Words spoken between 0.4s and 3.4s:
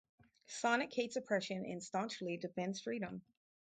Sonic hates oppression and staunchly defends freedom.